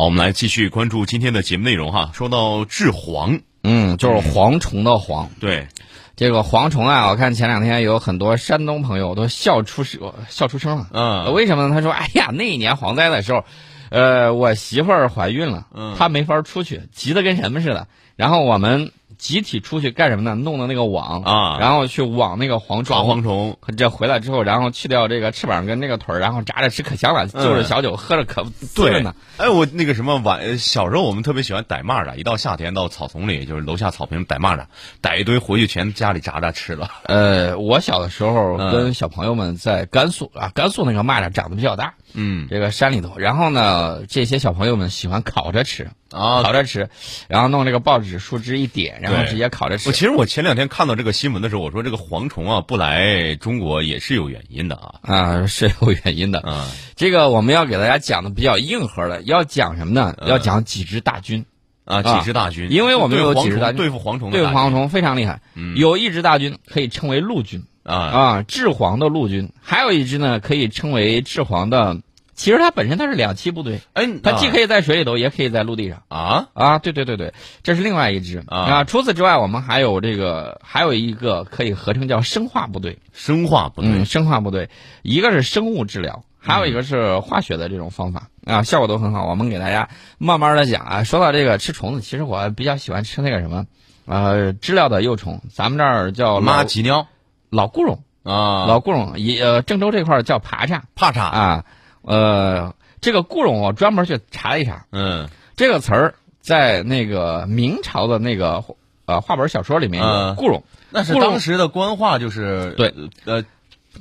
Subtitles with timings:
[0.00, 2.08] 好，我们来继续关注今天的节目内容哈。
[2.14, 5.28] 说到治蝗，嗯，就是蝗虫的蝗。
[5.40, 5.68] 对，
[6.16, 10.88] 这个蝗虫啊，我看前两天有很多山东朋友都笑出声，笑出声了。
[10.94, 11.74] 嗯，为什么呢？
[11.74, 13.44] 他说：“哎呀，那一年蝗灾的时候，
[13.90, 17.86] 呃，我媳妇儿怀孕了，嗯她没法出去，急得跟什么似的。
[18.16, 20.34] 然后我们集体出去干什么呢？
[20.34, 23.20] 弄的那个网啊然后去网那个蝗抓虫。
[23.20, 28.44] 蝗虫，这回来之后，然后去掉这个翅膀跟那个腿儿，然后炸着吃可香了，就着小酒喝着可
[28.74, 34.64] 对呢。，哎，我那个什么晚小时候我们特别喜欢逮蚂蚱，一到夏天到草丛里，就是楼下草坪逮蚂蚱，
[35.02, 36.90] 逮一堆回去全家里炸着吃了。
[37.04, 43.18] 呃，我小的时候嗯跟小朋友们在甘肃啊，甘肃那个蚂蚱长得比较大，嗯这个山里头。
[43.18, 46.88] 然后呢，这些小朋友们喜欢烤着吃，啊烤着吃，
[47.28, 49.92] 然后弄这个报纸树枝一点，然后直接烤着吃我。
[49.92, 54.94] 其实我前两天看到这个新闻的时候，我说这个蝗虫啊不来中国也是有原因的啊。
[55.02, 56.40] 啊，是有原因的。
[56.40, 60.14] 啊这个我们要给大家讲的比较硬核的，要讲什么呢？
[60.18, 61.46] 嗯要讲几支大军，
[61.84, 65.40] 啊，几支大军，因为我们有几支大军对付蝗虫的对付蝗虫非常厉害。
[65.54, 67.94] 嗯有一支大军可以称为陆军啊。
[67.94, 71.98] 啊，治蝗的陆军；还有一支呢，可以称为治蝗的。
[72.34, 76.02] 其实它本身它是两栖部队，哎，它既可以在水里头，也可以在陆地上。
[76.08, 76.48] 啊？
[76.54, 78.42] 啊，对对对对，这是另外一支。
[78.46, 78.82] 啊。
[78.84, 82.98] 除此之外，我们还有这个，还有一个可以合称叫生化部队。
[83.12, 83.90] 生化部队。
[83.92, 84.70] 嗯，生化部队，
[85.02, 88.28] 一个是生物治疗，还有一个是化学的这种方法。
[88.46, 89.26] 啊，效果都很好。
[89.26, 91.04] 我们给大家慢慢的讲啊。
[91.04, 93.66] 说到这个吃虫子，其实我比较喜欢吃那个什么，
[94.06, 97.06] 呃，知了的幼虫，咱们这儿叫妈老吉鸟
[97.50, 101.64] 老固绒，啊，老固绒，也呃郑州这块儿叫爬叉爬叉，啊，
[102.02, 108.64] 呃，这个固绒我专门去查了一查，嗯这个词儿在那个明朝的那个
[109.04, 110.62] 呃话本小说里面有嗯固绒。
[110.90, 113.44] 那是当时的官话，就是对呃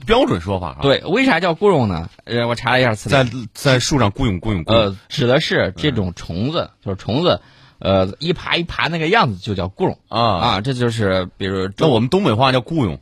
[0.05, 2.09] 标准说法啊。，对，为啥叫固绒呢？
[2.23, 7.41] 呃，我查了一下词典，在在树上雇佣雇佣雇佣呃，指的是这种虫子，就是虫子，
[7.79, 10.21] 呃，一爬一爬那个样子就叫固绒啊。
[10.21, 10.61] 啊。
[10.61, 12.99] 这就是比如那我们东北话叫雇佣，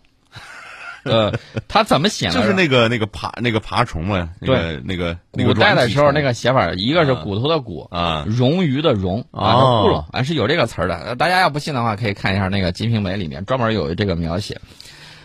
[1.11, 1.33] 呃，
[1.67, 2.33] 他怎么写呢？
[2.33, 10.95] 就是那个那个爬那个爬虫嘛，那个那个那个古代的时候那个个写法，一个是啊骨头的骨，啊冗余的冗啊，哦是固绒啊是有这个词儿的。
[10.95, 14.59] 呃大家要不信的话，可以看一下那个《金瓶梅》里面专门有这个描写。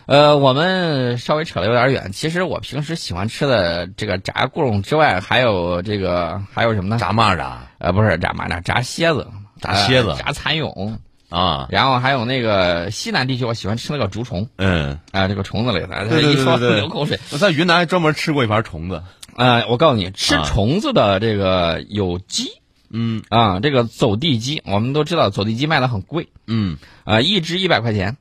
[0.06, 2.10] 呃，我们稍微扯得有点远。
[2.12, 6.98] 其实我平时喜欢吃的这个炸固绒之外，还有这个还有什么呢？
[6.98, 9.24] 炸蚂蚱呃，不是炸蚂蚱，炸蝎子，
[9.60, 10.98] 炸蝎子呃炸蚕蛹，
[11.32, 14.46] 啊，然后还有那个西南地区，我喜欢吃那个竹虫。
[14.56, 17.18] 嗯，啊、这个虫子类的，对对一说流口水。
[17.30, 19.02] 我在云南还专门吃过一盘虫子，
[19.36, 20.44] 呃，我告诉你，吃啊。
[20.44, 22.44] 虫子的这个有鸡。
[22.90, 23.22] 嗯。
[23.30, 26.28] 啊，这个走地鸡，我们都知道走地鸡卖的很贵。
[26.46, 26.76] 嗯。
[27.04, 28.18] 啊、一只一百块钱，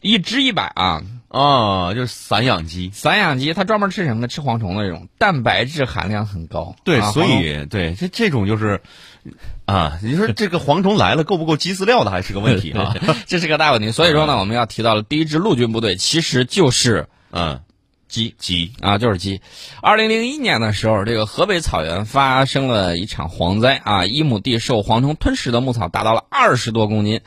[0.00, 1.02] 一只一百啊。
[1.32, 4.28] 啊，就是散养鸡，散养鸡它专门吃什么呢？
[4.28, 6.76] 吃蝗虫的这种，蛋白质含量很高。
[6.84, 8.82] 对，所以对这这种就是
[9.64, 12.94] 啊，你说这个蝗虫来了够不够鸡饲料的还是个问题啊，
[13.26, 13.92] 这是个大问题。
[13.92, 17.60] 所以说呢，我们要提到了第一支陆军部队，其实就是嗯，
[18.08, 18.34] 鸡。
[18.38, 19.40] 鸡啊，就是鸡。
[19.80, 27.22] 二零零一年的时候，这个河北草原发生了一场蝗灾啊，一亩地受蝗虫吞噬的牧草达到了二十多公斤，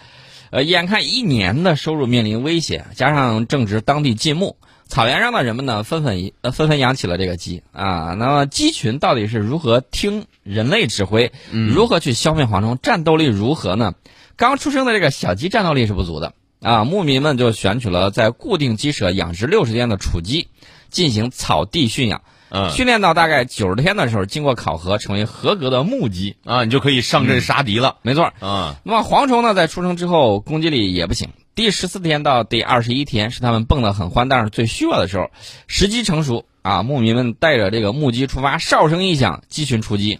[0.55, 4.55] 呃，眼看一年的收入面临威胁，加上正值当地禁牧，
[4.87, 8.13] 草原上的人们呢纷纷呃纷纷养起了这个鸡啊。
[8.13, 13.95] 那么鸡群到底是如何听人类指挥，如何去消灭蝗虫，战斗力如何呢？
[14.37, 20.47] 刚出生的这个小鸡战斗力是不足的啊，牧民们就选取了在固定鸡舍养殖六十天的雏鸡。
[20.89, 26.35] 进行草地驯养，嗯训练到大概九十天的时候，经过考核，成为合格的木鸡。
[26.45, 28.31] 啊，你就可以上阵杀敌了没错。
[28.39, 31.29] 啊，那么蝗虫呢，在出生之后攻击力也不行。
[31.55, 35.31] 第十四天到第二十一天是他们蹦得很欢，但是最虚弱的时候。
[35.67, 40.19] 时机成熟啊，牧民们带着这个木鸡出发，哨声一响，鸡群出击。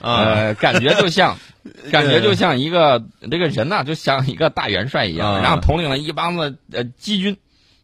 [0.00, 1.38] 啊，呃，感觉就像，
[1.90, 7.36] 感觉就像一个这个人呐、就像一个大元帅一样，啊然后统领了一帮子呃鸡军，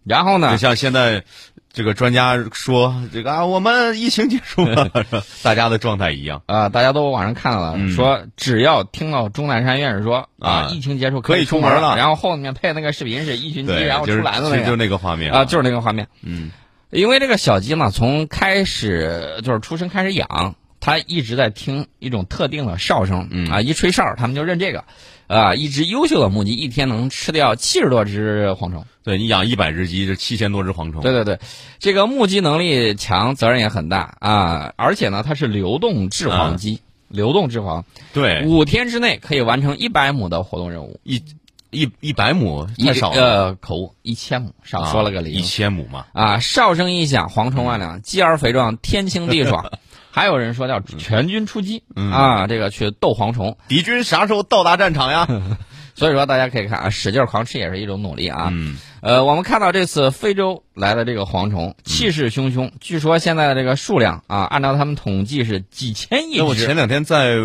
[0.04, 1.24] 然后呢就，像现在
[1.72, 4.90] 这个专家说这个啊，我们疫情结束了，
[5.44, 7.92] 大家的状态一样，啊、大家都网上看到了，嗯。
[7.92, 11.96] 说只要听到钟南山院士说啊疫情结束可以以出门了。
[11.96, 16.08] 然后后面配那个视频是一群鸡，然后出篮子那个其实就是那个画面啊，就是那个画面。
[16.22, 16.50] 嗯。
[16.90, 24.84] 因为这个小鸡嘛，从开始就是出生开始养，它一直在听一种特定的哨声，嗯啊，一吹哨，他们就认这个，
[25.26, 28.84] 啊，一只优秀的母鸡一天能吃掉七十多只蝗虫。
[29.02, 31.38] 对你养一百只鸡，这七千多只蝗虫，对对对，
[31.78, 34.72] 这个目击能力强，责任也很大啊！
[34.76, 37.82] 而且呢，它是流动制啊蝗机，流动制蝗，
[38.12, 41.00] 对，五天之内可以完成一百亩的活动任务。
[41.04, 41.22] 一
[41.70, 45.42] 一一百亩一太少了，呃，口误，一千亩，少说了个啊一零。
[45.42, 49.70] 千亩嘛，啊，哨声一响，蝗虫万两，鸡儿肥壮，天清地爽。
[50.18, 53.56] 还有人说叫全军出击、嗯啊，这个去斗蝗虫。
[53.68, 55.28] 敌军啥时候到达战场呀？
[55.94, 58.48] 所以说，大家可以看啊，使劲狂吃也是一种努力啊。
[58.52, 67.36] 嗯，呃，我们看到这次非洲来的这个蝗虫气势汹汹，据说现在的这个数量啊，按照他们统计是几千亿只我前两天在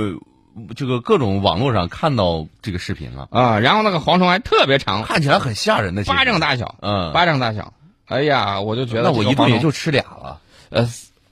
[0.75, 3.59] 这个各种网络上看到这个视频了，啊。
[3.59, 7.71] 然后那个蝗虫还特别长，看起来很吓人的，巴掌大小，嗯，巴掌大小。
[8.07, 10.39] 哎呀，我就觉得那我一顿也就吃俩了
[10.69, 10.87] 呃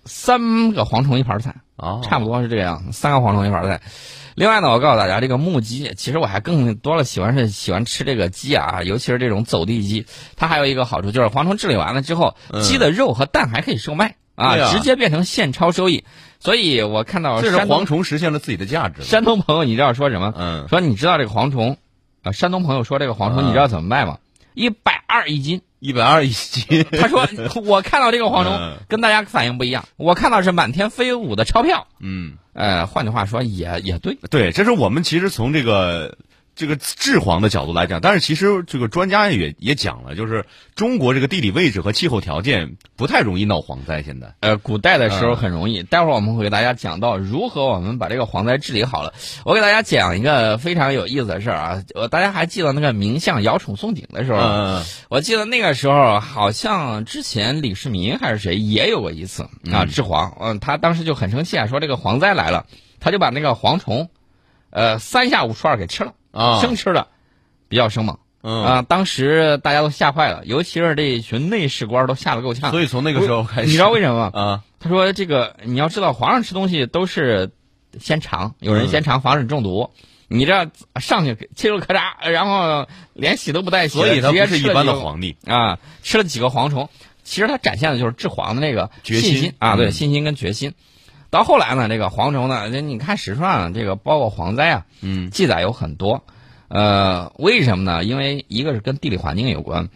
[0.05, 1.55] 三个蝗虫一盘菜。
[1.75, 3.81] 啊，差不多是这个样子，三个蝗虫一盘菜。
[4.35, 10.05] 另外呢，我告诉大家，这个木鸡，其实我还更多了喜欢是喜欢吃这个鸡啊，尤其是这种走地鸡。
[10.35, 16.03] 它还有一个好处就是蝗虫治理完了之后，嗯鸡的肉和蛋还可以售卖啊，直接变成现钞收益。
[16.39, 19.01] 所以我看到这是蝗虫实现了自己的价值。
[19.01, 20.33] 山东朋友，你知道说什么？
[20.37, 21.77] 嗯，说你知道这个蝗虫，
[22.21, 24.19] 啊，山东朋友说这个蝗虫，嗯你知道怎么卖吗？
[24.53, 25.61] 一百二一斤。
[25.81, 27.27] 一百二一斤， 他说
[27.65, 31.87] 我看到这个黄忠嗯跟大家反应不一样，我看到是满天飞舞的钞票。
[31.99, 34.15] 嗯，呃，换句话说也也对。
[34.29, 36.15] 对，这是我们其实从这个
[36.55, 40.45] 这个治蝗的角度来讲，但是其实这个专家也也讲了，就是
[40.75, 44.03] 中国这个地理位置和气候条件不太容易闹蝗灾。
[44.03, 49.13] 现在，呃，古代的时候嗯很容易，待会儿我们会给大家讲到如何我们把这个蝗灾治理好了。
[49.45, 62.65] 我给大家讲一个非常有意思的事儿啊，我，大家还记得那个名相姚崇送鼎的时候，嗯我记得那个时候好像之前李世民还是谁也有过一次啊嗯治蝗，嗯，他当时就很生气啊，说这个蝗灾来了，
[62.99, 64.09] 他就把那个蝗虫，
[64.69, 67.07] 呃，三下五除二给吃了，啊，生吃的，
[67.67, 72.71] 比较生猛嗯啊，当时大家都吓坏了，尤其是这一群内侍官都吓得够呛。
[72.71, 74.31] 所以从那个时候开始，你知道为什么吗？
[74.33, 74.63] 啊？
[74.79, 77.51] 他说：“这个你要知道，皇上吃东西都是
[77.99, 79.91] 先尝，有人先尝，防止中毒。
[80.27, 85.37] 你这上去切肉咔嚓，然后连洗都不带洗，所以他不是一般的皇帝。
[85.45, 86.89] 啊，吃了几个蝗虫。
[87.23, 90.73] 其实他展现的就是治蝗的那个决心信心啊，对，嗯信心跟决心。
[91.31, 96.23] 到后来呢，这个蝗虫呢，这你看史书上这个包括蝗灾啊，嗯记载有很多。
[96.67, 98.03] 呃，为什么呢？
[98.03, 99.89] 因为一个是跟地理环境有关。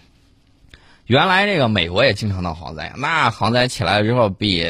[1.06, 4.66] 原来这个美国也经常闹蝗灾，那蝗灾起来之后比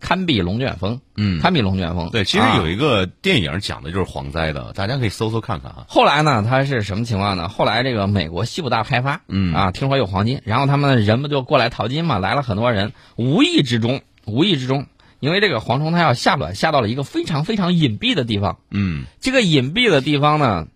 [0.00, 2.10] 堪比龙卷风，嗯，堪比龙卷风。
[2.10, 5.86] 对，其实啊有一个电影讲的就是蝗灾的，大家可以搜搜看看啊。
[5.88, 7.48] 后来呢，它是什么情况呢？
[7.48, 14.84] 后来这个美国西部大开发，嗯啊，听说有黄金，然后他们人不就过来淘金嘛，来了很多人，无意之中，无意之中，
[15.20, 20.68] 因为这个蝗虫它要下卵，下到了一个非常非常隐蔽的地方，嗯这个隐蔽的地方呢，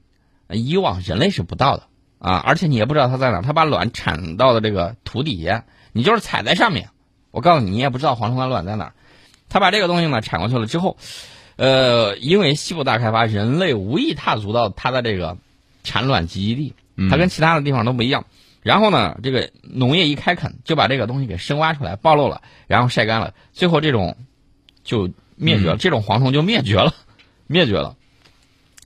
[0.49, 1.85] 呃以往人类是不到的
[2.19, 6.89] 啊，而且你也不知道它在哪儿，它把卵产到了这个土底下，你就是踩在上面，
[7.31, 8.93] 我告诉你，你也不知道蝗虫的卵在哪儿。
[9.49, 10.97] 它把这个东西呢产过去了之后，
[11.57, 15.37] 呃，因为西部大开发，人类无意踏足到它的这个
[15.85, 18.25] 产卵集集地，嗯它跟其他的地方都不一样。
[18.63, 24.17] 然后呢，这个农业一开垦，就把这个东西给深挖出来，暴露了，然后晒干了，最后这种
[24.85, 26.95] 就灭绝了，嗯这种蝗虫就灭绝了，
[27.47, 27.97] 灭绝了。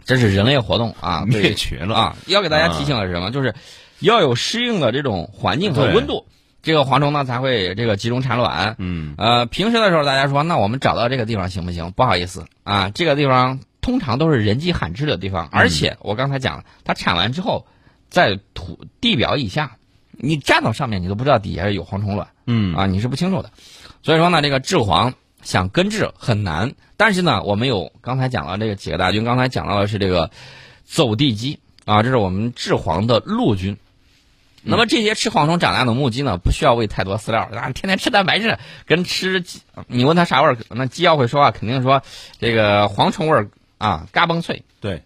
[0.04, 1.94] 这是人类活动啊，灭绝了。
[1.96, 2.16] 啊！
[2.26, 3.32] 要给大家提醒的是什么？
[3.32, 3.54] 就是
[3.98, 6.26] 要有适应的这种环境和温度，
[6.62, 8.76] 这个蝗虫呢才会这个集中产卵。
[8.78, 11.90] 嗯呃，平时的时候大家说，那我们找到这个地方行不行？
[11.90, 17.66] 不好意思啊，这个地方通常都是人迹罕至的地方，而且我刚才讲了，它产完之后，
[18.08, 19.76] 在土地表以下，
[20.12, 23.50] 你站到上面，你都不知道底下有蝗虫卵嗯啊，你是不清楚的。
[24.04, 25.14] 所以说呢，这个治蝗
[25.46, 30.32] 想根治很难，但是呢，我们有刚才讲了这个几个大军，刚才讲到的是这个
[30.84, 33.76] 走地鸡啊，这是我们治蝗的陆军。
[34.64, 42.02] 那么这些吃蝗虫长大的母鸡呢，不需要喂太多饲料，啊，天天吃蛋白质，跟吃鸡，你问它啥味儿，那鸡要会说话，肯定说
[42.40, 44.64] 这个蝗虫味儿啊，嘎嘣脆。
[44.80, 45.04] 对，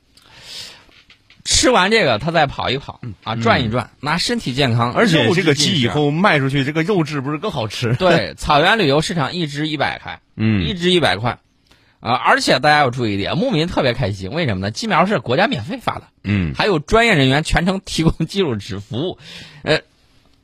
[1.45, 7.95] 吃完这个，他再跑一跑啊，转一转，那身体健康，嗯而且这个鸡以后卖出去，这个肉质不是更好吃？
[7.95, 10.65] 对 草原旅游市场一只一百块，嗯。
[10.67, 11.39] 一嗯只一百块，
[12.01, 14.71] 啊，而且大家要注意一点，牧民特别开心，为什么呢？
[14.71, 16.55] 鸡苗是国家免费发的，嗯。
[16.55, 19.19] 还有专业人员全程提供技术指服务，
[19.63, 19.81] 呃，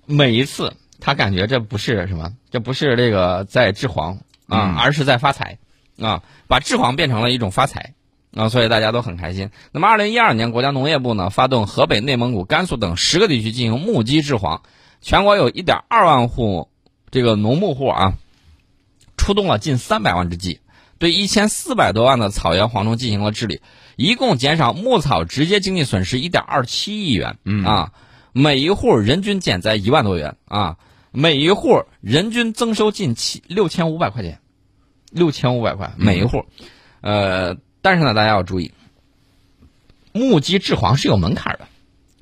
[0.07, 4.15] 每一次他感觉这不是什么，这不是这个在治黄
[4.49, 4.77] 啊，嗯。
[4.77, 5.59] 而是在发财
[6.01, 7.95] 啊，把治黄变成了一种发财
[8.37, 9.51] 啊，所以大家都很开心。
[9.73, 14.61] 那么，二零一二年，国家农业部呢发动河北、内蒙古、甘肃等十个地区进行牧鸡治蝗，
[15.01, 16.69] 全国有一点二万户
[17.11, 18.13] 这个农牧户啊，
[19.17, 20.61] 出动了近三百万只鸡。
[20.99, 23.61] 对一千四百多万的草原蝗虫进行了治理，
[23.97, 27.93] 一共减少牧草直接经济损失一点二七亿元，嗯啊，
[28.33, 30.79] 每一户人均减灾一万多元啊，
[31.13, 34.41] 每一户人均增收近七六千五百块钱，
[35.11, 36.47] 六千五百块每一户，
[37.03, 38.73] 呃，但是呢，大家要注意，
[40.11, 41.69] 牧鸡治蝗是有门槛的，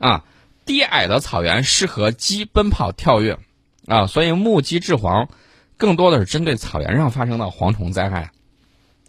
[0.07, 0.23] 啊，
[0.67, 3.39] 低矮的草原适合鸡奔跑跳跃，
[3.87, 5.27] 啊，所以牧鸡治蝗
[5.79, 8.31] 更多的是针对草原上发生的蝗虫灾害。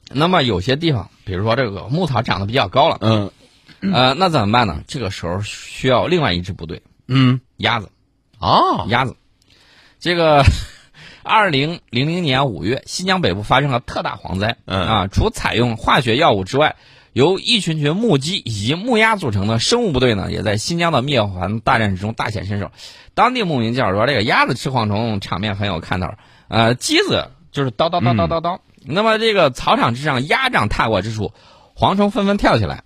[0.10, 3.30] 那么有些地方，比如说这个牧草长得比较高了，嗯
[3.94, 4.82] 呃，那怎么办呢？
[4.88, 7.92] 这个时候需要另外一支部队，嗯鸭子，
[8.40, 9.14] 啊鸭子。
[10.00, 10.42] 这个
[11.26, 16.76] 二零零零年五月，新疆北部发生了特大蝗灾，嗯啊，除采用化学药物之外，
[17.14, 22.70] 由一群群木鸡以及木鸭组成的生物部队呢，也在新疆的灭蝗大战之中大显身手。
[23.16, 26.08] 当地牧民介绍说，这个鸭子吃蝗虫场面很有看头，
[26.48, 28.60] 呃，鸡子就是叨叨叨叨叨叨。
[28.86, 31.34] 那么这个草场之上，鸭掌踏过之处，
[31.76, 32.84] 蝗虫纷纷跳起来。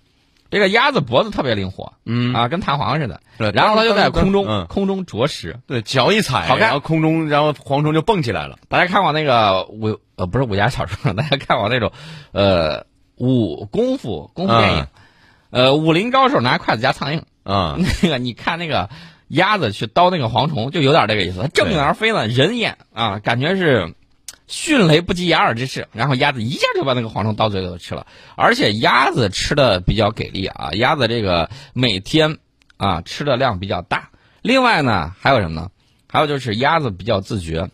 [0.50, 2.34] 这个鸭子脖子特别灵活，嗯。
[2.34, 3.20] 啊，跟弹簧似的。
[3.38, 4.66] 对然后它就在空中、嗯。
[4.66, 5.58] 空中啄食。
[5.66, 6.58] 对，脚一踩，好看。
[6.58, 8.58] 然后空中，然后蝗虫就蹦起来了。
[8.68, 11.92] 大家看过那个武呃不是武侠小说， 大家看过那种
[12.32, 12.84] 呃
[13.16, 14.86] 武功夫功夫电影，
[15.50, 18.90] 呃武林高手拿筷子夹苍蝇，啊，那个你看那个
[19.28, 23.94] 鸭子去叨那个蝗虫，就有点这个意思，它正面而飞呢，人眼啊，感觉是
[24.50, 32.38] 迅雷不及掩耳之势，然后鸭子一下就把那个蝗虫到嘴里头吃了，而且鸭子吃的比较给力啊，鸭子这个每天
[32.76, 34.10] 啊吃的量比较大，
[34.42, 35.70] 另外呢还有什么呢？
[36.08, 37.70] 还有就是鸭子比较自觉，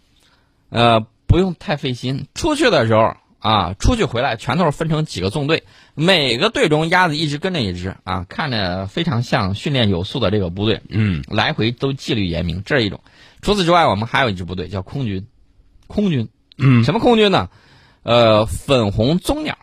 [0.69, 5.65] 呃，不用太费心，出去的时候啊，出去回来全都是分成几个纵队，
[5.95, 11.25] 每个队中鸭子一直跟着一只啊，看着非常像训练有素的这个部队，嗯。
[11.29, 13.01] 来回都纪律严明，这是一种。
[13.41, 15.27] 除此之外，我们还有一支部队叫空军，
[15.87, 17.49] 空军嗯什么空军呢？
[18.03, 19.59] 呃，粉红棕鸟，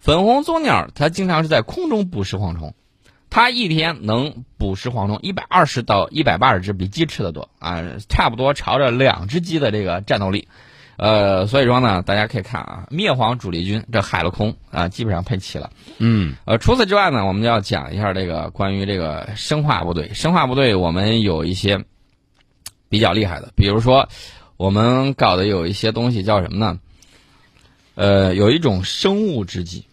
[0.00, 2.74] 粉红棕鸟它经常是在空中捕食蝗虫，
[3.28, 10.48] 它一天能捕食蝗虫一百二十到一百八十只，比鸡吃的多啊，差不多朝着两只鸡的这个战斗力。
[10.98, 15.70] 呃，所以说呢，大家可以看啊，灭蝗主力军这海陆空啊，基本上配齐了。
[15.98, 20.12] 嗯呃，除此之外呢，我们就要讲一下这个关于这个生化部队。
[20.14, 21.84] 生化部队我们有一些
[22.88, 24.08] 比较厉害的，比如说
[24.62, 26.78] 我们搞的有一些东西叫什么呢？
[27.96, 29.86] 呃，有一种生物制剂，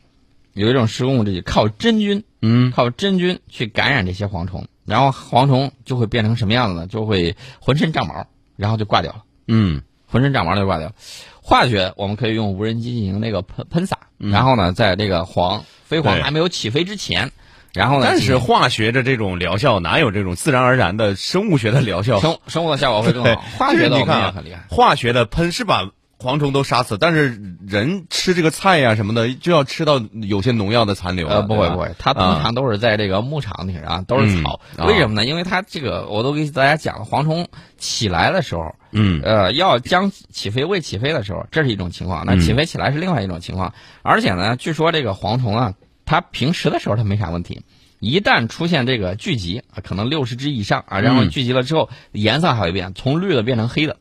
[0.54, 6.86] 有一种生物制剂靠真菌，嗯靠真菌去感染这些蝗虫，然后蝗虫就会变成什么样子呢？
[6.86, 9.24] 就会浑身长毛，然后就挂掉了。
[9.48, 10.94] 嗯浑身长毛就挂掉。
[11.42, 17.32] 化学我们可以用无人机进行那个喷喷洒，然后呢，在这个黄飞蝗还没有起飞之前，
[17.74, 22.20] 然后呢，但是化学的这种疗效哪有这种自然而然的生物学的疗效？
[22.20, 23.36] 生生物的效果会更好。
[23.58, 24.64] 化学的你看啊很厉害。
[24.70, 31.36] 化学的喷是把蝗虫都杀死，但是人吃这个菜呀、什么的，就要吃到有些农药的残留了。
[31.36, 34.60] 呃，不会不会，它通常都是在这个牧场里啊，都是草。
[34.80, 35.24] 为什么呢？
[35.24, 37.48] 因为它这个我都给大家讲了，蝗虫
[37.78, 43.74] 起来的时候，嗯呃，要将起飞未起飞的时候，这是一种情况；那嗯起飞起来是另外一种情况。
[44.02, 45.74] 而且呢，据说这个蝗虫啊，
[46.10, 47.62] 它平时的时候它没啥问题，
[48.00, 53.98] 一旦出现这个聚集，啊可能六十只以上啊，然后嗯聚集了之后，颜色还会变，从绿的变成黑的，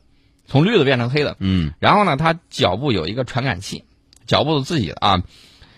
[0.47, 1.37] 从绿的变成黑的。
[1.39, 3.83] 嗯然后呢，它脚部有一个传感器，
[4.25, 5.21] 脚部自己的啊，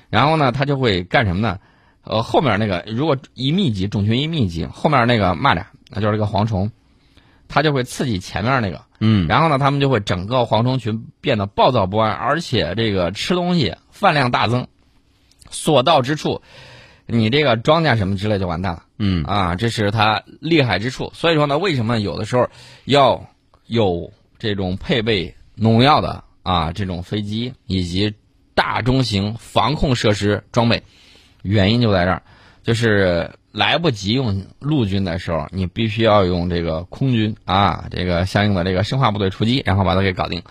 [0.09, 1.59] 然后呢，它就会干什么呢？
[2.05, 6.71] 呃，后面那个如果一密集，种群一密集，后面那个蚂蚱，那就是这个蝗虫，
[7.49, 14.67] 它就会刺激前面那个，嗯然后呢，它们就会整个蝗虫群变得暴躁不安，而且这个吃东西饭量大增，
[15.51, 16.41] 所到之处，
[17.05, 18.83] 你这个庄稼什么之类就完蛋了。
[18.97, 21.11] 嗯啊，这是它厉害之处。
[21.13, 22.49] 所以说呢，为什么有的时候
[22.85, 23.29] 要
[23.65, 28.13] 有这种配备农药的啊这种飞机以及
[28.53, 30.83] 大中型防控设施装备？
[31.41, 32.23] 原因就在这儿，
[32.63, 40.43] 就是来不及用陆军的时候，你必须要用这个空军啊，这个相应的这个生化部队出击，然后把它给搞定。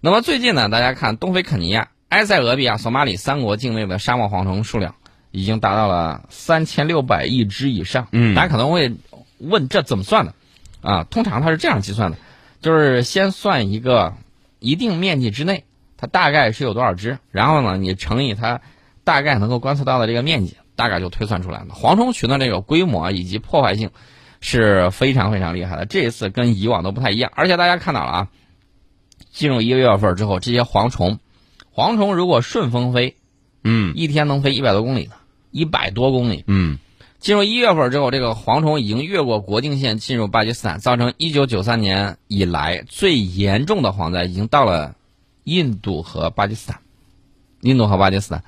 [0.00, 4.96] 那么最近呢，大家看东非肯尼亚、埃塞俄比亚、索马里三国境内的沙漠蝗虫数量
[5.30, 8.08] 已经达到了三千六百亿只以上。
[8.10, 8.92] 嗯大家可能会
[9.38, 10.34] 问这怎么算的？
[10.82, 12.18] 啊，通常它是这样计算的，
[12.60, 14.14] 就是先算一个
[14.58, 15.64] 一定面积之内，
[15.96, 18.60] 它大概是有多少只，然后呢，你乘以它
[19.04, 21.68] 大概能够观测到的这个面积，大概就推算出来了。
[21.74, 23.90] 蝗虫群的这个规模以及破坏性
[24.40, 27.30] 是非常非常厉害的，这一次跟以往都不太一样。
[27.36, 28.28] 而且大家看到了啊，
[29.30, 31.18] 进入一个月份之后，这些蝗虫，
[31.74, 33.16] 蝗虫如果顺风飞，
[33.64, 35.12] 嗯一天能飞一百多公里呢，
[35.50, 36.44] 一百多公里。
[36.46, 36.78] 嗯
[37.18, 44.96] 进入一月份之后，这个蝗虫已经越过国境线进入巴基斯坦，造成一九九三年以来最严重的蝗灾，已经到了
[45.44, 46.80] 印度和巴基斯坦。
[47.60, 48.42] 印度和巴基斯坦，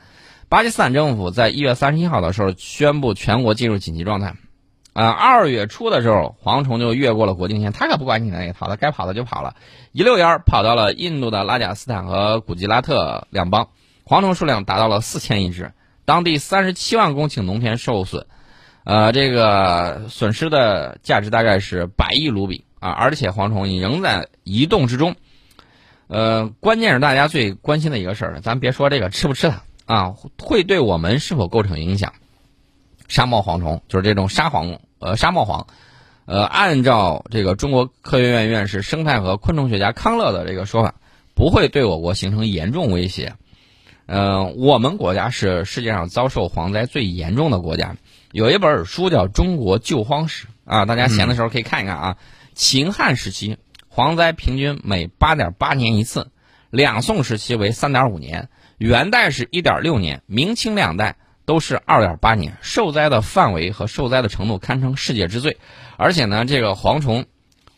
[0.49, 4.37] 巴基斯坦政府在一月三十一号的时候宣布全国进入紧急状态。
[4.93, 9.55] 啊、二月初的时候，蝗虫就越过了国境线，它可不管你那一套，它该跑的就跑了，
[9.93, 13.69] 一溜烟儿跑到了印度的拉贾斯坦和古吉拉特两邦，
[14.05, 15.73] 蝗虫数量达到了四千亿只，
[16.05, 18.27] 当地三十七万公顷农田受损。
[18.85, 25.15] 呃，这个损失的价值大概是百亿卢比啊，而且蝗虫仍在移动之中。
[26.09, 32.13] 呃，关键是大家最关心的一个事儿，咱别说这个吃不吃它啊，会对我们是否构成影响？
[33.13, 35.67] 沙漠蝗虫就是这种沙蝗，呃，沙漠蝗，
[36.25, 40.95] 呃，按照这个中国科学院院士、生态和昆虫学家康乐的这个说法，
[41.35, 43.35] 不会对我国形成严重威胁。
[44.07, 47.97] 呃，我们国家是世界上遭受蝗灾最严重的国家。
[48.31, 52.17] 有一本书叫《中国救荒史》啊，大家闲的时候可以看一看啊。
[52.55, 53.59] 秦汉时期
[53.95, 56.31] 蝗灾平均每八点八年一次，
[56.71, 62.57] 两宋时期为三点五年，元代是一点六年，明清两代都是二点八年。
[62.61, 65.57] 受灾的范围和受灾的程度堪称世界之最，
[65.97, 67.25] 而且呢，这个蝗虫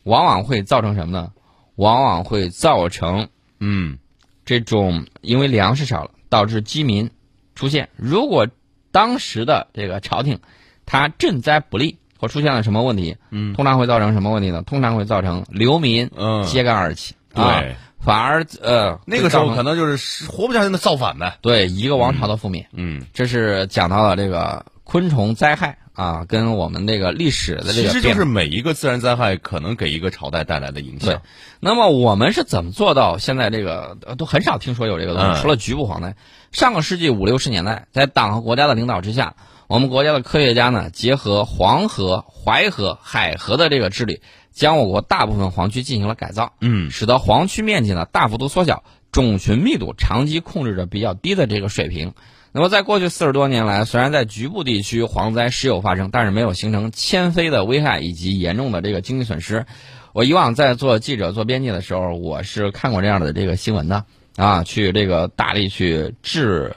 [0.02, 1.32] 往往会造成什么呢？
[1.76, 3.28] 往往会造成
[3.58, 3.98] 嗯
[4.44, 7.10] 这种因为粮食少了，导致饥民
[7.54, 7.88] 出现。
[7.96, 8.46] 如果
[8.92, 10.38] 当时的这个朝廷
[10.86, 14.62] 它赈灾不力，或出现了什么问题，嗯通常会造成什么问题呢？
[14.62, 21.38] 通常会造成流民嗯，揭竿而起，啊对，反而呃那个时候可能就是活不下去的造反呗。
[21.40, 22.66] 对一个王朝的覆灭。
[22.72, 31.22] 嗯，这是讲到了这个昆虫灾害啊，跟我们这个历史的这个其实就是每一个自然灾害可能给一个朝代带来的影对响。，
[31.60, 36.14] 那么我们是怎么做到现在这个呃都很少听说有这个东西，嗯除了局部蝗灾。
[36.52, 39.34] 上个世纪五六十年代，在党和国家的领导之下，
[39.66, 44.20] 我们国家的科学家呢，结合黄河、淮河、海河的这个治理，
[44.54, 52.14] 将我国大部分黄区进行了改造，嗯使得黄区面积呢大幅度缩小，种群密度长期控制着比较低的这个水平。
[52.52, 59.66] 那么，在过去四十多年来，虽然在局部地区蝗灾时有发生，但是没有形成迁飞的危害以及严重的这个经济损失。
[60.12, 64.04] 我以往在做记者、做编辑的时候，我是看过这样的这个新闻的
[64.36, 66.76] 啊，去这个大力去治，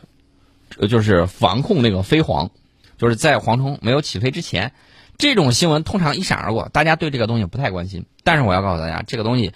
[0.80, 2.50] 呃就是防控这个飞蝗，
[2.98, 4.74] 就是在蝗虫没有起飞之前，
[5.18, 8.06] 这种新闻通常一闪而过，大家对这个东西不太关心。
[8.24, 9.52] 但是我要告诉大家，这个东西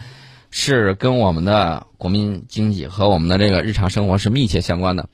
[0.49, 5.07] 是跟我们的国民经济和我们的这个日常生活是密切相关的。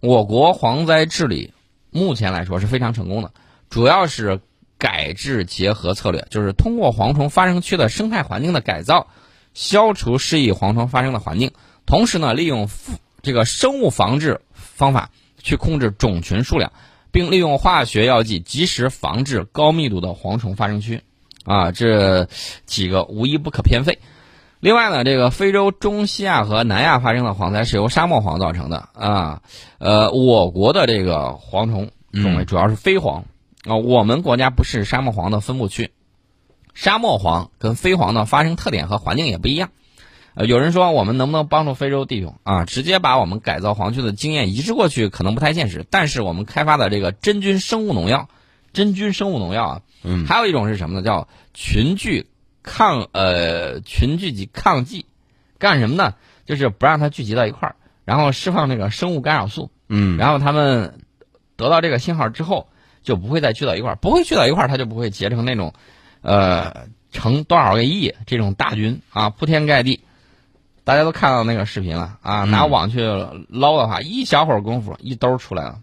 [0.00, 1.52] 我国蝗灾治理
[1.90, 3.32] 目前来说是非常成功的，
[3.70, 4.40] 主要是
[4.76, 9.06] 改制结合策略，就是通过蝗虫发生区的生态环境的改造，
[9.54, 11.52] 消除适宜蝗虫发生的环境，
[11.86, 12.68] 同时呢，利用
[13.22, 16.72] 这个生物防治方法去控制种群数量，
[17.14, 21.00] 并利用化学药剂及时防治高密度的蝗虫发生区。
[21.44, 22.26] 啊，这
[22.66, 24.00] 几个无一不可偏废。
[24.60, 29.42] 另外呢，这个非洲、中西亚和南亚发生的蝗灾是由沙漠蝗造成的啊。
[29.78, 33.22] 呃，我国的这个蝗虫种类主要是飞蝗
[33.62, 35.92] 啊、我们国家不是沙漠蝗的分布区。
[36.74, 39.70] 沙漠蝗跟飞蝗的发生特点和环境也不一样。
[40.34, 45.86] 呃，有人说我们能不能帮助非洲弟兄啊，直接把我们改造黄区的经验移植过去，可能不太现实。
[45.88, 48.28] 但是我们开发的这个真菌生物农药，
[48.72, 51.02] 真菌生物农药啊，嗯还有一种是什么呢？
[51.02, 52.26] 叫群聚
[52.64, 55.06] 抗呃群聚集抗剂，
[55.58, 56.14] 干什么呢？
[56.46, 60.98] 就是不让它聚集到一块儿，然后释放这个生物干扰素，嗯然后他们
[61.54, 62.66] 得到这个信号之后，
[63.04, 65.74] 就不会再聚到一块儿，不会聚到一块儿，它就不会结成那种
[66.22, 70.00] 呃成多少个亿这种大军啊，铺天盖地。
[70.84, 73.00] 大家都看到那个视频了啊，嗯拿网去
[73.48, 75.78] 捞的话，一小会儿功夫一兜出来了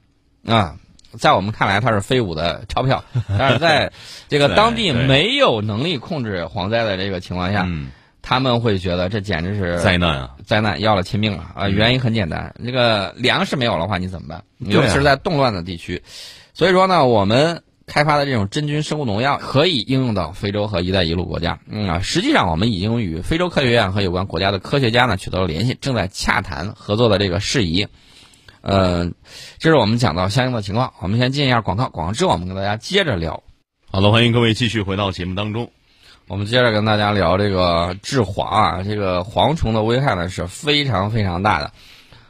[0.46, 0.76] 啊。
[1.20, 3.04] 在我们看来，它是飞舞的钞票，
[3.38, 3.92] 但是在
[4.30, 7.90] 这个当地没有能力控制蝗灾的这个情况下，嗯，
[8.22, 11.68] 他们会觉得这简直是灾难啊，灾难，要了亲命了啊！
[11.68, 14.42] 嗯原因很简单，这个粮食没有的话，你怎么办？
[14.60, 16.02] 尤其是在动乱的地区。
[16.54, 17.62] 所以说呢，我们
[17.92, 21.60] 开发的这种真菌生物农药可以应用到非洲和“一带一路”国家。
[21.68, 27.86] 嗯啊，实际上我们已经与非洲科学院和有关国家的科学家呢取得了联系，正在洽谈合作的这个事宜。
[28.62, 29.12] 呃，
[29.60, 30.94] 这是我们讲到相应的情况。
[31.02, 33.44] 我们先进一下广告，广告之后我们跟大家接着聊。
[33.92, 35.70] 好的，欢迎各位继续回到节目当中。
[36.30, 41.74] 我们接着跟大家聊这个治蝗啊，这个蝗虫的危害呢是非常非常大的。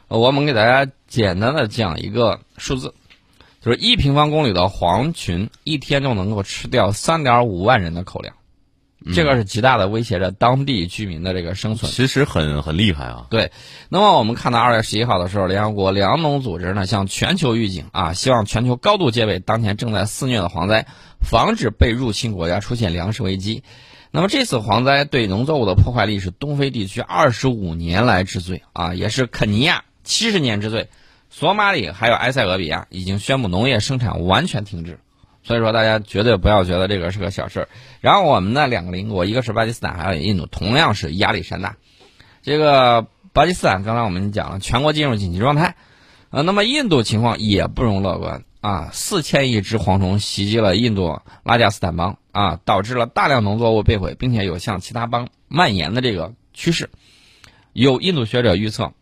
[0.08, 2.92] 呃我们给大家简单的讲一个数字，
[3.64, 8.34] 就是一平方公里的蝗群一天就能够吃掉三点五万人的口粮，
[9.14, 11.92] 这个是极大的威胁着当地居民的这个生存。
[11.92, 13.28] 其实很很厉害啊。
[13.30, 13.52] 对
[13.88, 20.88] 那么我们看到二月十一号的时候，联合国粮农组织呢向全球预警啊，希望全球高度戒备当前正在肆虐的蝗灾，
[21.20, 23.62] 防止被入侵国家出现粮食危机。
[24.10, 30.88] 那么这次蝗灾对农作物的破坏力是东非地区二十五年来之最啊，也是肯尼亚七十年之最。
[31.34, 35.00] 索马里还有埃塞俄比亚已经宣布农业生产完全停滞，
[35.42, 37.68] 所以说大家绝对不要觉得这个是个小事儿。
[38.02, 41.76] 然后我们的两个邻国，一个是巴基斯坦，还有印度，同样是压力山大。
[42.42, 45.74] 这个巴基斯坦刚才我们讲了，全国进入紧急状态，
[46.28, 56.90] 呃，那么印度情况也不容乐观啊，四千亿只蝗虫袭击了印度拉贾斯坦邦啊，导致了大量农作物被毁，并且有向其他邦蔓延的这个趋势。
[57.72, 58.92] 有印度学者预测，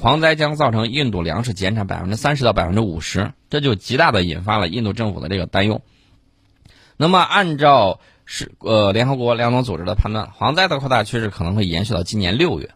[0.00, 5.80] 蝗灾将造成印度粮食减产百分之三十到百分之五十，这就极大的引发了印度政府的这个担忧。
[6.96, 12.70] 那么，按照是呃联合国粮农组织的判断，蝗灾的扩大趋势可能会延续到今年六月，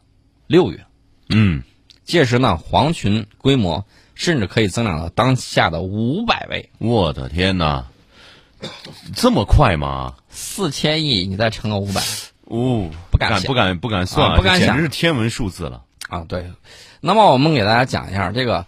[0.46, 0.86] 六月，
[1.28, 1.62] 嗯，
[2.04, 7.86] 届时呢，蝗群规模甚至可以增长到当下的五百倍，我的天哪，
[9.14, 10.14] 这么快吗？
[10.28, 12.00] 四千亿，你再乘个五百，
[12.44, 15.84] 哦，不敢想不敢不敢算啊不敢想简想直是天文数字了。
[16.08, 16.50] 啊，对。
[17.00, 18.66] 那么我们给大家讲一下这个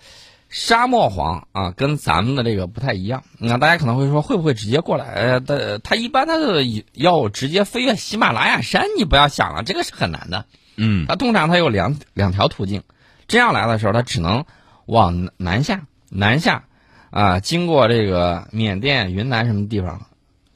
[0.49, 3.23] 沙漠黄啊，跟咱们的这个不太一样。
[3.39, 5.07] 那大家可能会说，会不会直接过来？
[5.07, 10.47] 呃，它它一般它是要直接飞越喜马拉雅山，你不要想了，这个是很难的。
[10.77, 12.83] 嗯它通常它有两两条途径，
[13.29, 14.45] 这样来的时候，它只能
[14.87, 16.65] 往南南下，南下
[17.11, 20.07] 啊，经过这个缅甸、云南什么地方，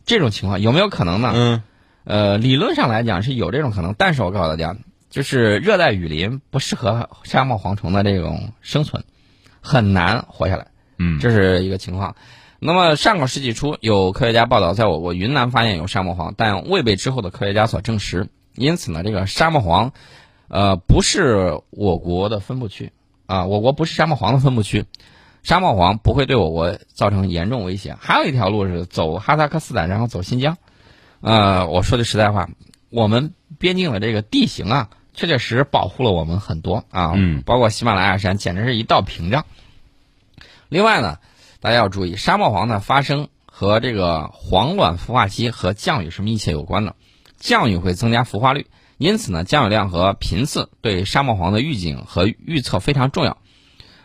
[0.07, 1.33] 这种情况有没有可能呢？
[1.35, 1.63] 嗯
[2.05, 4.77] 呃，理论上来讲是有这种可能，但是我告诉大家，
[5.15, 9.05] 就是热带雨林不适合沙漠蝗虫的这种生存，
[9.61, 10.67] 很难活下来，
[10.99, 12.17] 嗯，这是一个情况。
[12.59, 18.27] 那么上个世纪初，有科学家报道，在我国云南发现有沙漠蝗，但未被之后的科学家所证实。
[18.57, 19.93] 因此呢，这个沙漠蝗，
[20.49, 22.91] 呃，不是我国的分布区
[23.27, 24.85] 啊，我国不是沙漠蝗的分布区，
[25.45, 27.95] 沙漠蝗不会对我国造成严重威胁。
[28.01, 30.59] 还有一条路是走哈萨克斯坦，然后走新疆。
[31.21, 32.51] 呃，我说句实在话，
[32.91, 39.47] 我们边境的这个地形啊，确确实实保护了我们很多啊，嗯包括喜马拉雅山，简直是一道屏障。
[40.69, 41.19] 另外呢，
[41.61, 46.97] 大家要注意，沙漠黄的发生和这个黄卵孵化期和降雨是密切有关的，
[47.39, 48.67] 降雨会增加孵化率，
[48.99, 53.39] 因此呢，降雨量和频次对沙漠黄的预警和预测非常重要。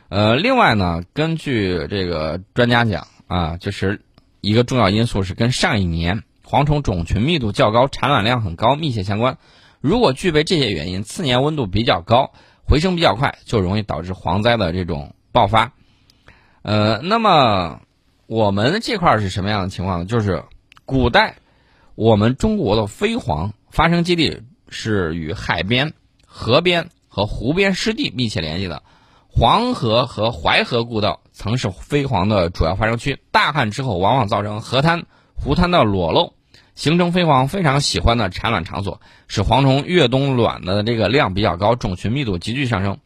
[0.09, 4.01] 呃，另外呢，根据这个专家讲啊，就是
[4.41, 9.37] 一个重要因素是跟上一年蝗虫种群密度较高、产卵量很高密切相关。
[9.81, 12.31] 如果具备这些原因，次年温度比较高，
[12.65, 15.71] 回升比较快，就容易导致蝗灾的这种爆发。
[16.61, 17.81] 呃，那么
[18.27, 20.05] 我们这块是什么样的情况呢？
[20.05, 20.43] 就是
[20.85, 21.37] 古代
[21.95, 25.93] 我们中国的飞蝗发生基地是与海边、
[26.25, 28.83] 河边和湖边湿地密切联系的。
[29.31, 36.33] 黄河和淮河故道曾是飞蝗的主要发生区，大旱之后往往造成河滩、湖滩的裸露，
[36.79, 42.99] 形成飞蝗非常喜欢的产卵场所，使蝗虫越冬卵的这个量比较高，种群密度急剧上升。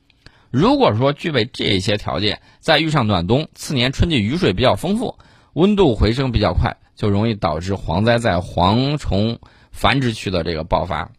[0.52, 5.18] 如果说具备这些条件，再遇上暖冬，次年春季雨水比较丰富，
[5.54, 9.40] 温度回升比较快，就容易导致蝗灾在蝗虫
[9.72, 11.10] 繁殖区的这个爆发。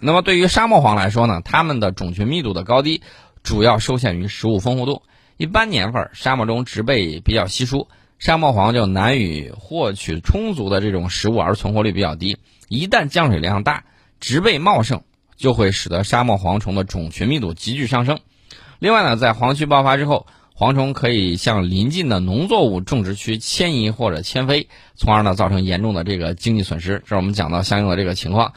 [0.00, 3.02] 那么对于沙漠蝗来说呢，它们的种群密度的高低
[3.44, 5.02] 主要受限于食物丰富度。
[5.36, 7.86] 一般年份，沙漠中植被比较稀疏，
[8.18, 12.38] 沙漠蝗就难以获取充足的这种食物，而存活率比较低。
[12.68, 13.84] 一旦降水量大，
[14.20, 15.02] 植被茂盛，
[15.36, 18.18] 就会使得沙漠蝗虫的种群密度急剧上升。
[18.80, 20.26] 另外呢，在蝗区爆发之后，
[20.56, 27.00] 蝗虫可以向邻近的农作物种植区迁移或者迁飞，从而呢造成严重的这个经济损失。
[27.04, 28.52] 这是我们讲到相应的这个情况。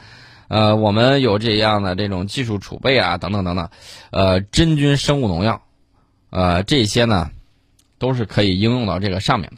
[0.47, 3.69] 呃，我们有这样的这种技术储备啊，等等等等，
[4.09, 5.61] 呃，真菌生物农药，
[6.29, 7.29] 呃，这些呢
[8.01, 9.57] 都是可以应用到这个上面的。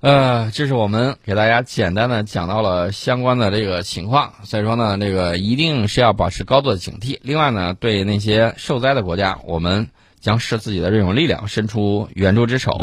[0.00, 7.18] 呃，这是我们给大家简单的讲到了相关的这个情况，所以说呢，这个一定是要保持高度的警惕。
[7.22, 12.80] 另外呢，对那些受灾的国家，我们将视自己的这种力量，伸出援助之手。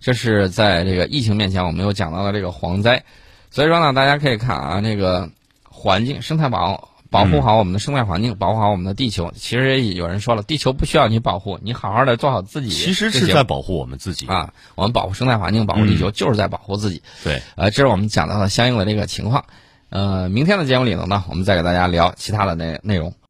[0.00, 3.02] 这是在这个疫情面前，我们又讲到了这个蝗灾。
[3.50, 5.30] 所以说呢，大家可以看啊，这个
[5.62, 9.32] 环境生态保保护好我们的生态环境，保护好我们的地球。
[9.34, 12.68] 其实有人说了，地球不需要你保护，你好好的做好自己。
[12.68, 14.26] 其实是在保护我们自己。
[14.26, 17.02] 啊，我们保护生态环境，保护地球，就是在保护自己。
[17.24, 19.44] 对，呃，这是我们讲到的相应的这个情况。
[19.88, 23.14] 呃，明天的节目里头呢，我们再给大家聊其他的内内容。